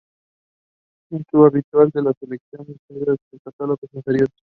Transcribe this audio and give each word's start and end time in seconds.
Es 1.11 1.21
un 1.31 1.45
habitual 1.45 1.91
de 1.91 2.01
la 2.01 2.11
selección 2.19 2.65
de 2.65 2.75
Serbia 2.87 3.11
en 3.13 3.17
sus 3.29 3.39
categorías 3.53 3.93
inferiores. 3.93 4.33